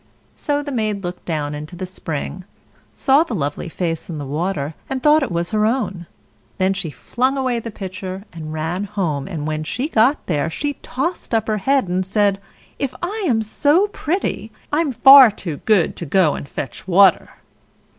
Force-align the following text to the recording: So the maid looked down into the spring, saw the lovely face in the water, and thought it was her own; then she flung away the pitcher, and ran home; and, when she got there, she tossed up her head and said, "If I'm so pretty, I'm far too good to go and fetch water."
So 0.35 0.63
the 0.63 0.71
maid 0.71 1.03
looked 1.03 1.25
down 1.25 1.53
into 1.53 1.75
the 1.75 1.85
spring, 1.85 2.43
saw 2.91 3.23
the 3.23 3.35
lovely 3.35 3.69
face 3.69 4.09
in 4.09 4.17
the 4.17 4.25
water, 4.25 4.73
and 4.89 5.03
thought 5.03 5.21
it 5.21 5.31
was 5.31 5.51
her 5.51 5.63
own; 5.67 6.07
then 6.57 6.73
she 6.73 6.89
flung 6.89 7.37
away 7.37 7.59
the 7.59 7.69
pitcher, 7.69 8.23
and 8.33 8.51
ran 8.51 8.85
home; 8.85 9.27
and, 9.27 9.45
when 9.45 9.63
she 9.63 9.87
got 9.87 10.25
there, 10.25 10.49
she 10.49 10.73
tossed 10.81 11.35
up 11.35 11.45
her 11.47 11.57
head 11.57 11.87
and 11.87 12.03
said, 12.03 12.41
"If 12.79 12.95
I'm 13.03 13.43
so 13.43 13.89
pretty, 13.89 14.51
I'm 14.73 14.91
far 14.91 15.29
too 15.29 15.57
good 15.65 15.95
to 15.97 16.07
go 16.07 16.33
and 16.33 16.49
fetch 16.49 16.87
water." 16.87 17.29